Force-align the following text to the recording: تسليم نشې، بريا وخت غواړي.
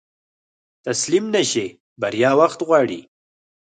تسليم 0.85 1.25
نشې، 1.35 1.67
بريا 2.01 2.31
وخت 2.39 2.59
غواړي. 2.67 2.99